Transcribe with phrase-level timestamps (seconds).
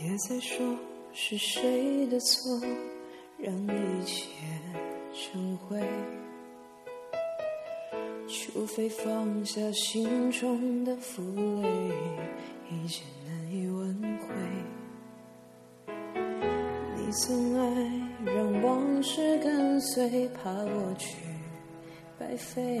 [0.00, 0.64] 别再说
[1.12, 2.60] 是谁的错，
[3.36, 4.28] 让一切
[5.12, 5.76] 成灰。
[8.28, 11.20] 除非放下心中的负
[11.60, 11.68] 累，
[12.70, 14.28] 一切难以挽回。
[16.96, 17.90] 你总爱
[18.24, 21.16] 让往事跟随，怕过去
[22.16, 22.80] 白费。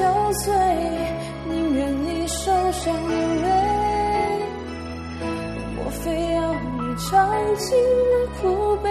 [0.00, 0.50] 憔悴，
[1.46, 3.48] 宁愿你受伤流泪。
[5.76, 8.90] 莫非要你尝尽了苦悲，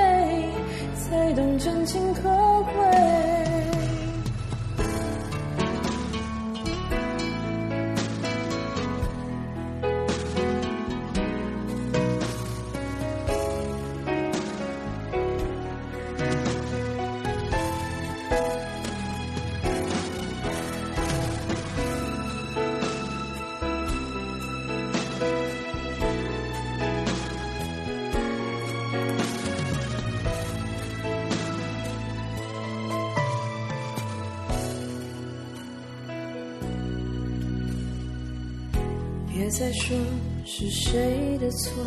[39.39, 39.95] 别再说
[40.43, 41.81] 是谁的错，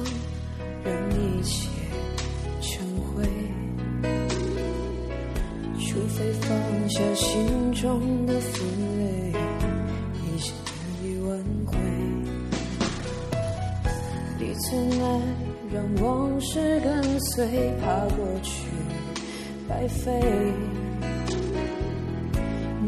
[0.83, 1.69] 让一切
[2.63, 3.23] 成灰。
[5.79, 8.65] 除非放下心中的负
[8.97, 9.35] 累，
[10.25, 11.77] 一切难以挽回。
[14.39, 15.21] 你总爱
[15.71, 18.65] 让往事跟随，怕过去
[19.69, 20.19] 白费。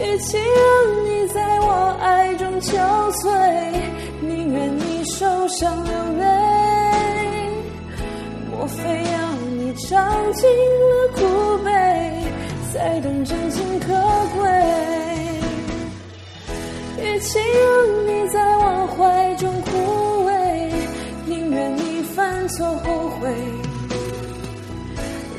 [0.00, 0.46] 与其让
[1.04, 2.76] 你在我爱中憔
[3.10, 3.72] 悴，
[4.20, 6.24] 宁愿你受伤流泪。
[8.50, 11.18] 莫非要你尝尽了苦
[11.64, 11.70] 悲，
[12.72, 13.86] 才懂真情可
[14.38, 14.48] 贵？
[17.00, 19.68] 与其让你在我怀中枯
[20.26, 20.30] 萎，
[21.26, 23.67] 宁愿你犯错后悔。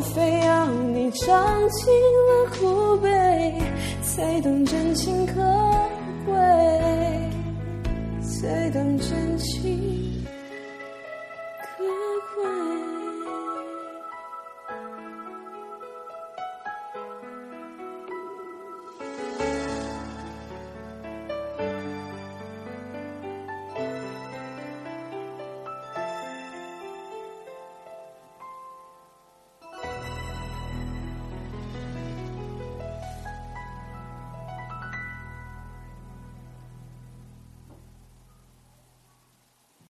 [0.00, 1.28] 非要你尝
[1.68, 3.10] 尽了苦悲？
[4.02, 5.69] 才懂真情可